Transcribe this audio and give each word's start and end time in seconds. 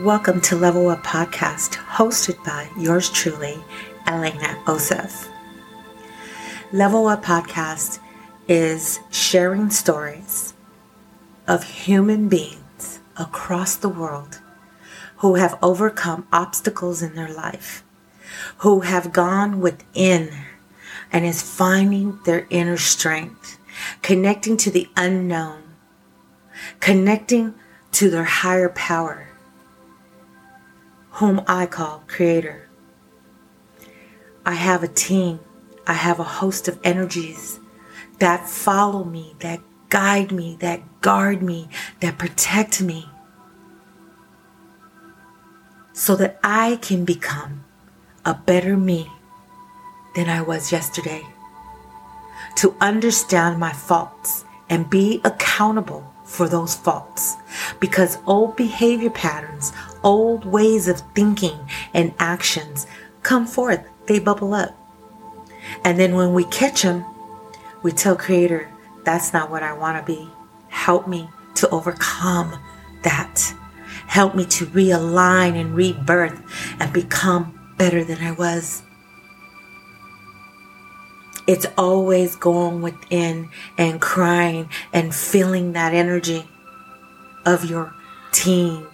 Welcome 0.00 0.40
to 0.42 0.56
Level 0.56 0.88
Up 0.88 1.02
Podcast, 1.04 1.74
hosted 1.74 2.42
by 2.42 2.70
yours 2.78 3.10
truly, 3.10 3.62
Elena 4.06 4.58
Osef. 4.64 5.28
Level 6.72 7.06
Up 7.06 7.22
Podcast 7.22 7.98
is 8.48 9.00
sharing 9.10 9.68
stories 9.68 10.54
of 11.46 11.64
human 11.64 12.30
beings 12.30 13.00
across 13.18 13.76
the 13.76 13.90
world 13.90 14.40
who 15.18 15.34
have 15.34 15.58
overcome 15.62 16.26
obstacles 16.32 17.02
in 17.02 17.14
their 17.14 17.30
life, 17.30 17.84
who 18.60 18.80
have 18.80 19.12
gone 19.12 19.60
within 19.60 20.30
and 21.12 21.26
is 21.26 21.42
finding 21.42 22.18
their 22.24 22.46
inner 22.48 22.78
strength, 22.78 23.58
connecting 24.00 24.56
to 24.56 24.70
the 24.70 24.88
unknown, 24.96 25.62
connecting 26.80 27.52
to 27.92 28.08
their 28.08 28.24
higher 28.24 28.70
power 28.70 29.29
whom 31.20 31.44
I 31.46 31.66
call 31.66 32.02
Creator. 32.06 32.66
I 34.46 34.54
have 34.54 34.82
a 34.82 34.88
team, 34.88 35.38
I 35.86 35.92
have 35.92 36.18
a 36.18 36.24
host 36.24 36.66
of 36.66 36.80
energies 36.82 37.60
that 38.20 38.48
follow 38.48 39.04
me, 39.04 39.34
that 39.40 39.60
guide 39.90 40.32
me, 40.32 40.56
that 40.60 40.80
guard 41.02 41.42
me, 41.42 41.68
that 42.00 42.16
protect 42.16 42.80
me, 42.80 43.06
so 45.92 46.16
that 46.16 46.40
I 46.42 46.78
can 46.80 47.04
become 47.04 47.64
a 48.24 48.32
better 48.32 48.78
me 48.78 49.06
than 50.16 50.30
I 50.30 50.40
was 50.40 50.72
yesterday. 50.72 51.22
To 52.56 52.74
understand 52.80 53.60
my 53.60 53.74
faults 53.74 54.46
and 54.70 54.88
be 54.88 55.20
accountable 55.22 56.14
for 56.30 56.48
those 56.48 56.76
faults 56.76 57.36
because 57.80 58.18
old 58.24 58.56
behavior 58.56 59.10
patterns, 59.10 59.72
old 60.04 60.44
ways 60.44 60.86
of 60.86 61.02
thinking 61.14 61.58
and 61.92 62.14
actions 62.20 62.86
come 63.22 63.46
forth, 63.46 63.84
they 64.06 64.20
bubble 64.20 64.54
up. 64.54 64.70
And 65.84 65.98
then 65.98 66.14
when 66.14 66.32
we 66.32 66.44
catch 66.44 66.82
them, 66.82 67.04
we 67.82 67.90
tell 67.90 68.16
Creator, 68.16 68.70
that's 69.04 69.32
not 69.32 69.50
what 69.50 69.64
I 69.64 69.72
want 69.72 69.98
to 69.98 70.12
be. 70.12 70.30
Help 70.68 71.08
me 71.08 71.28
to 71.56 71.68
overcome 71.70 72.56
that. 73.02 73.52
Help 74.06 74.34
me 74.36 74.44
to 74.46 74.66
realign 74.66 75.60
and 75.60 75.74
rebirth 75.74 76.40
and 76.78 76.92
become 76.92 77.74
better 77.76 78.04
than 78.04 78.18
I 78.18 78.30
was. 78.32 78.82
It's 81.46 81.66
always 81.76 82.36
going 82.36 82.82
within 82.82 83.50
and 83.76 84.00
crying 84.00 84.68
and 84.92 85.14
feeling 85.14 85.72
that 85.72 85.94
energy 85.94 86.48
of 87.44 87.64
your 87.64 87.92
team, 88.32 88.86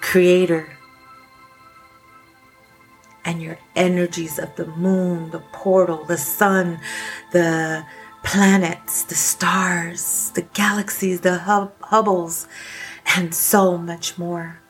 creator, 0.00 0.76
and 3.24 3.42
your 3.42 3.58
energies 3.76 4.38
of 4.38 4.54
the 4.56 4.66
moon, 4.66 5.30
the 5.30 5.42
portal, 5.52 6.04
the 6.04 6.16
sun, 6.16 6.80
the 7.32 7.84
planets, 8.22 9.02
the 9.04 9.14
stars, 9.14 10.30
the 10.34 10.42
galaxies, 10.42 11.20
the 11.20 11.38
hub- 11.38 11.72
Hubbles, 11.80 12.46
and 13.16 13.34
so 13.34 13.78
much 13.78 14.18
more. 14.18 14.60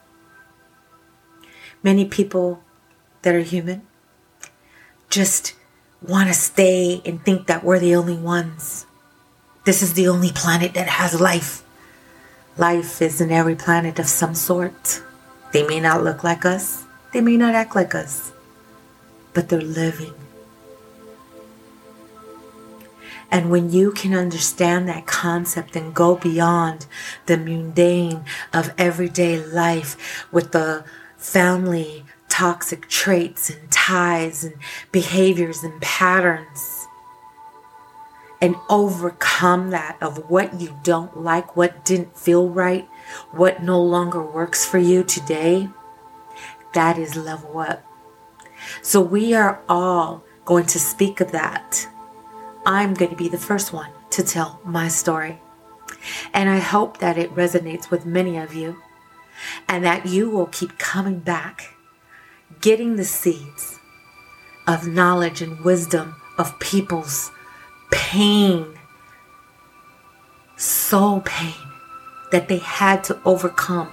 Many 1.82 2.04
people 2.04 2.62
that 3.22 3.34
are 3.34 3.40
human 3.40 3.82
just 5.10 5.54
want 6.02 6.28
to 6.28 6.34
stay 6.34 7.02
and 7.04 7.22
think 7.24 7.46
that 7.46 7.64
we're 7.64 7.78
the 7.78 7.94
only 7.94 8.16
ones. 8.16 8.86
This 9.64 9.82
is 9.82 9.94
the 9.94 10.08
only 10.08 10.32
planet 10.32 10.74
that 10.74 10.88
has 10.88 11.20
life. 11.20 11.64
Life 12.56 13.02
is 13.02 13.20
in 13.20 13.30
every 13.30 13.56
planet 13.56 13.98
of 13.98 14.06
some 14.06 14.34
sort. 14.34 15.02
They 15.52 15.66
may 15.66 15.80
not 15.80 16.04
look 16.04 16.24
like 16.24 16.44
us, 16.44 16.84
they 17.12 17.20
may 17.20 17.36
not 17.36 17.54
act 17.54 17.74
like 17.74 17.94
us, 17.94 18.32
but 19.32 19.48
they're 19.48 19.60
living. 19.60 20.14
And 23.30 23.50
when 23.50 23.70
you 23.70 23.92
can 23.92 24.14
understand 24.14 24.88
that 24.88 25.06
concept 25.06 25.76
and 25.76 25.94
go 25.94 26.16
beyond 26.16 26.86
the 27.26 27.36
mundane 27.36 28.24
of 28.54 28.72
everyday 28.78 29.38
life 29.38 30.26
with 30.32 30.52
the 30.52 30.84
family 31.18 32.04
toxic 32.38 32.88
traits 32.88 33.50
and 33.50 33.68
ties 33.68 34.44
and 34.44 34.54
behaviors 34.92 35.64
and 35.64 35.82
patterns 35.82 36.86
and 38.40 38.54
overcome 38.70 39.70
that 39.70 39.96
of 40.00 40.30
what 40.30 40.60
you 40.60 40.78
don't 40.84 41.18
like, 41.18 41.56
what 41.56 41.84
didn't 41.84 42.16
feel 42.16 42.48
right, 42.48 42.88
what 43.32 43.60
no 43.60 43.82
longer 43.82 44.22
works 44.22 44.64
for 44.64 44.78
you 44.78 45.02
today, 45.02 45.68
that 46.74 46.96
is 46.96 47.16
level 47.16 47.58
up. 47.58 47.84
So 48.82 49.00
we 49.00 49.34
are 49.34 49.60
all 49.68 50.22
going 50.44 50.66
to 50.66 50.78
speak 50.78 51.20
of 51.20 51.32
that. 51.32 51.88
I'm 52.64 52.94
going 52.94 53.10
to 53.10 53.16
be 53.16 53.28
the 53.28 53.36
first 53.36 53.72
one 53.72 53.90
to 54.10 54.22
tell 54.22 54.60
my 54.64 54.86
story. 54.86 55.42
And 56.32 56.48
I 56.48 56.58
hope 56.58 56.98
that 56.98 57.18
it 57.18 57.34
resonates 57.34 57.90
with 57.90 58.06
many 58.06 58.36
of 58.36 58.54
you 58.54 58.80
and 59.66 59.84
that 59.84 60.06
you 60.06 60.30
will 60.30 60.46
keep 60.46 60.78
coming 60.78 61.18
back 61.18 61.74
getting 62.60 62.96
the 62.96 63.04
seeds 63.04 63.78
of 64.66 64.86
knowledge 64.86 65.40
and 65.40 65.60
wisdom 65.64 66.16
of 66.36 66.58
people's 66.60 67.30
pain, 67.90 68.78
soul 70.56 71.20
pain 71.20 71.54
that 72.32 72.48
they 72.48 72.58
had 72.58 73.02
to 73.04 73.18
overcome 73.24 73.88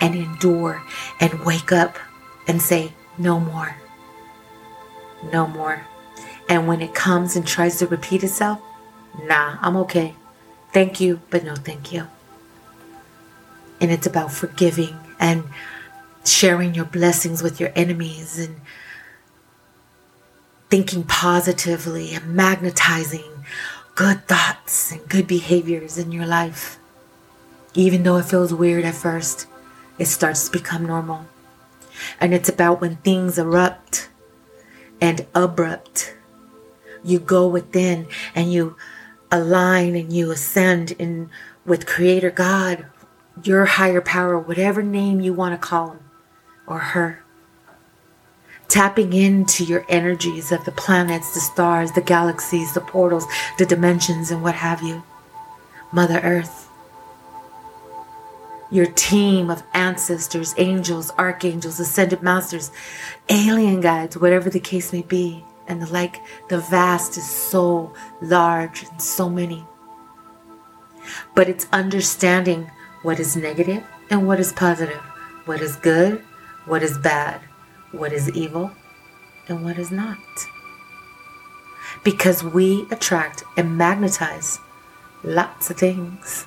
and 0.00 0.14
endure 0.14 0.82
and 1.20 1.44
wake 1.44 1.72
up 1.72 1.98
and 2.46 2.60
say, 2.60 2.92
no 3.18 3.38
more, 3.38 3.76
no 5.32 5.46
more. 5.46 5.82
And 6.48 6.66
when 6.66 6.80
it 6.80 6.94
comes 6.94 7.36
and 7.36 7.46
tries 7.46 7.78
to 7.78 7.86
repeat 7.86 8.24
itself, 8.24 8.60
nah, 9.24 9.56
I'm 9.60 9.76
okay. 9.78 10.14
Thank 10.72 11.00
you, 11.00 11.20
but 11.30 11.44
no 11.44 11.54
thank 11.54 11.92
you. 11.92 12.08
And 13.80 13.90
it's 13.90 14.06
about 14.06 14.32
forgiving 14.32 14.96
and 15.18 15.44
sharing 16.24 16.74
your 16.74 16.84
blessings 16.84 17.42
with 17.42 17.60
your 17.60 17.72
enemies 17.74 18.38
and 18.38 18.60
thinking 20.68 21.02
positively 21.02 22.14
and 22.14 22.34
magnetizing 22.34 23.44
good 23.94 24.26
thoughts 24.28 24.92
and 24.92 25.08
good 25.08 25.26
behaviors 25.26 25.98
in 25.98 26.12
your 26.12 26.26
life. 26.26 26.78
Even 27.74 28.02
though 28.02 28.16
it 28.16 28.24
feels 28.24 28.54
weird 28.54 28.84
at 28.84 28.94
first, 28.94 29.46
it 29.98 30.06
starts 30.06 30.46
to 30.46 30.52
become 30.52 30.86
normal. 30.86 31.26
And 32.20 32.32
it's 32.32 32.48
about 32.48 32.80
when 32.80 32.96
things 32.96 33.38
erupt 33.38 34.08
and 35.00 35.26
abrupt. 35.34 36.14
You 37.02 37.18
go 37.18 37.46
within 37.46 38.06
and 38.34 38.52
you 38.52 38.76
align 39.30 39.96
and 39.96 40.12
you 40.12 40.30
ascend 40.30 40.92
in 40.92 41.30
with 41.64 41.86
Creator 41.86 42.30
God, 42.30 42.86
your 43.42 43.64
higher 43.64 44.00
power, 44.00 44.38
whatever 44.38 44.82
name 44.82 45.20
you 45.20 45.32
want 45.32 45.60
to 45.60 45.66
call 45.66 45.90
him 45.90 46.09
or 46.70 46.78
her. 46.78 47.22
Tapping 48.68 49.12
into 49.12 49.64
your 49.64 49.84
energies 49.88 50.52
of 50.52 50.64
the 50.64 50.70
planets, 50.70 51.34
the 51.34 51.40
stars, 51.40 51.90
the 51.92 52.00
galaxies, 52.00 52.72
the 52.72 52.80
portals, 52.80 53.26
the 53.58 53.66
dimensions, 53.66 54.30
and 54.30 54.42
what 54.42 54.54
have 54.54 54.80
you. 54.80 55.02
Mother 55.92 56.20
Earth. 56.20 56.68
Your 58.70 58.86
team 58.86 59.50
of 59.50 59.64
ancestors, 59.74 60.54
angels, 60.56 61.10
archangels, 61.18 61.80
ascended 61.80 62.22
masters, 62.22 62.70
alien 63.28 63.80
guides, 63.80 64.16
whatever 64.16 64.48
the 64.48 64.60
case 64.60 64.92
may 64.92 65.02
be. 65.02 65.44
And 65.66 65.82
the 65.82 65.92
like, 65.92 66.20
the 66.48 66.58
vast 66.58 67.16
is 67.16 67.28
so 67.28 67.92
large 68.22 68.84
and 68.84 69.02
so 69.02 69.28
many. 69.28 69.64
But 71.34 71.48
it's 71.48 71.66
understanding 71.72 72.70
what 73.02 73.18
is 73.18 73.36
negative 73.36 73.82
and 74.10 74.28
what 74.28 74.38
is 74.38 74.52
positive, 74.52 75.00
what 75.46 75.60
is 75.60 75.74
good 75.74 76.24
what 76.70 76.84
is 76.84 76.96
bad, 76.98 77.40
what 77.90 78.12
is 78.12 78.30
evil, 78.30 78.70
and 79.48 79.64
what 79.64 79.76
is 79.76 79.90
not. 79.90 80.16
Because 82.04 82.44
we 82.44 82.86
attract 82.92 83.42
and 83.56 83.76
magnetize 83.76 84.60
lots 85.24 85.68
of 85.68 85.78
things. 85.78 86.46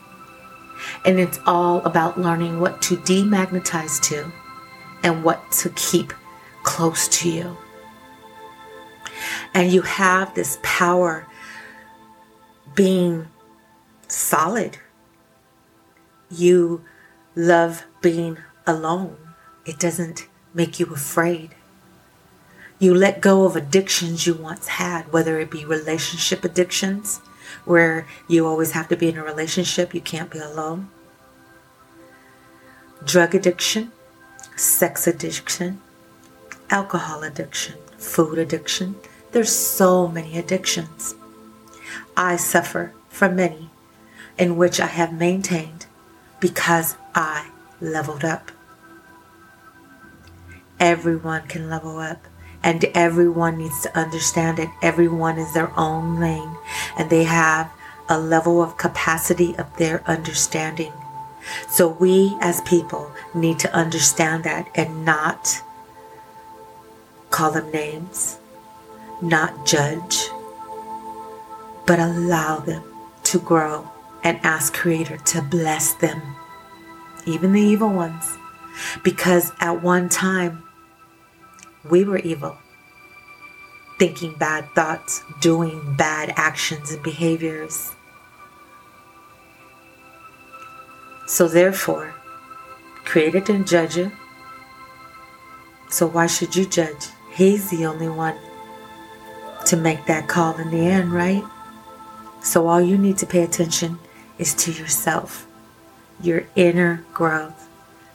And 1.03 1.19
it's 1.19 1.41
all 1.45 1.83
about 1.83 2.17
learning 2.17 2.61
what 2.61 2.81
to 2.83 2.95
demagnetize 2.95 4.01
to 4.03 4.31
and 5.03 5.25
what 5.25 5.51
to 5.59 5.69
keep 5.71 6.13
close 6.63 7.09
to 7.19 7.29
you. 7.29 7.57
And 9.53 9.73
you 9.73 9.81
have 9.81 10.33
this 10.35 10.57
power 10.63 11.27
being 12.75 13.27
solid. 14.07 14.77
You 16.31 16.85
love 17.35 17.83
being 18.01 18.37
alone. 18.65 19.22
It 19.65 19.79
doesn't 19.79 20.27
make 20.53 20.79
you 20.79 20.87
afraid. 20.87 21.55
You 22.79 22.93
let 22.93 23.21
go 23.21 23.45
of 23.45 23.55
addictions 23.55 24.27
you 24.27 24.33
once 24.33 24.67
had, 24.67 25.11
whether 25.13 25.39
it 25.39 25.49
be 25.49 25.63
relationship 25.63 26.43
addictions, 26.43 27.19
where 27.63 28.05
you 28.27 28.45
always 28.45 28.71
have 28.71 28.89
to 28.89 28.97
be 28.97 29.09
in 29.09 29.17
a 29.17 29.23
relationship, 29.23 29.93
you 29.93 30.01
can't 30.01 30.29
be 30.29 30.39
alone. 30.39 30.89
Drug 33.05 33.33
addiction, 33.33 33.91
sex 34.57 35.07
addiction, 35.07 35.81
alcohol 36.69 37.23
addiction, 37.23 37.75
food 37.97 38.37
addiction. 38.37 38.95
There's 39.31 39.51
so 39.51 40.07
many 40.07 40.37
addictions. 40.37 41.15
I 42.17 42.35
suffer 42.35 42.93
from 43.09 43.37
many 43.37 43.69
in 44.37 44.57
which 44.57 44.79
I 44.79 44.87
have 44.87 45.13
maintained 45.13 45.85
because 46.39 46.95
I 47.15 47.49
leveled 47.79 48.25
up. 48.25 48.51
Everyone 50.83 51.47
can 51.47 51.69
level 51.69 51.97
up 51.97 52.27
and 52.61 52.83
everyone 52.93 53.57
needs 53.57 53.81
to 53.83 53.97
understand 53.97 54.57
that 54.57 54.73
everyone 54.81 55.37
is 55.37 55.53
their 55.53 55.71
own 55.79 56.19
lane 56.19 56.57
and 56.97 57.09
they 57.09 57.23
have 57.23 57.71
a 58.09 58.19
level 58.19 58.61
of 58.61 58.75
capacity 58.75 59.55
of 59.55 59.77
their 59.77 60.03
understanding. 60.09 60.91
So 61.69 61.87
we 61.87 62.35
as 62.41 62.59
people 62.61 63.09
need 63.33 63.59
to 63.59 63.73
understand 63.73 64.43
that 64.43 64.69
and 64.75 65.05
not 65.05 65.63
call 67.29 67.51
them 67.51 67.71
names, 67.71 68.37
not 69.21 69.65
judge, 69.65 70.27
but 71.85 71.99
allow 71.99 72.57
them 72.57 72.83
to 73.23 73.39
grow 73.39 73.89
and 74.21 74.37
ask 74.43 74.73
Creator 74.73 75.15
to 75.17 75.41
bless 75.41 75.93
them, 75.93 76.21
even 77.25 77.53
the 77.53 77.61
evil 77.61 77.93
ones. 77.93 78.37
Because 79.01 79.53
at 79.61 79.81
one 79.81 80.09
time, 80.09 80.63
we 81.89 82.03
were 82.03 82.19
evil, 82.19 82.57
thinking 83.99 84.33
bad 84.33 84.69
thoughts, 84.73 85.23
doing 85.41 85.95
bad 85.97 86.33
actions 86.35 86.91
and 86.91 87.03
behaviors. 87.03 87.91
So, 91.27 91.47
therefore, 91.47 92.13
Creator 93.05 93.39
didn't 93.41 93.67
judge. 93.67 94.11
So, 95.89 96.07
why 96.07 96.27
should 96.27 96.55
you 96.55 96.65
judge? 96.65 97.07
He's 97.33 97.69
the 97.69 97.85
only 97.85 98.09
one 98.09 98.37
to 99.65 99.77
make 99.77 100.05
that 100.05 100.27
call 100.27 100.57
in 100.57 100.71
the 100.71 100.85
end, 100.85 101.13
right? 101.13 101.43
So, 102.41 102.67
all 102.67 102.81
you 102.81 102.97
need 102.97 103.17
to 103.19 103.25
pay 103.25 103.43
attention 103.43 103.99
is 104.37 104.53
to 104.55 104.71
yourself, 104.71 105.47
your 106.21 106.45
inner 106.55 107.05
growth, 107.13 107.67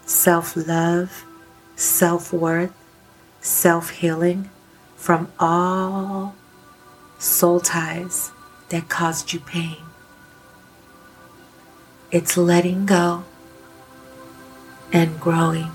self 0.05 0.57
love, 0.57 1.25
self 1.77 2.33
worth, 2.33 2.73
self 3.41 3.91
healing 3.91 4.51
from 4.97 5.31
all 5.39 6.35
soul 7.19 7.61
ties 7.61 8.33
that 8.69 8.89
caused 8.89 9.33
you 9.33 9.41
pain. 9.41 9.77
It's 12.11 12.37
letting 12.37 12.87
go 12.87 13.25
and 14.93 15.21
growing 15.21 15.71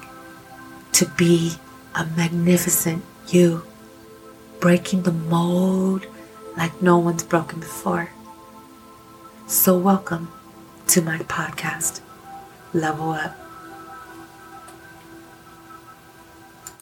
to 0.93 1.05
be 1.05 1.53
a 1.95 2.05
magnificent 2.17 3.03
you, 3.27 3.63
breaking 4.59 5.03
the 5.03 5.11
mold 5.11 6.05
like 6.57 6.81
no 6.81 6.97
one's 6.97 7.23
broken 7.23 7.59
before. 7.59 8.09
So, 9.47 9.77
welcome 9.77 10.31
to 10.87 11.01
my 11.01 11.19
podcast, 11.19 12.01
Level 12.73 13.11
Up. 13.11 13.42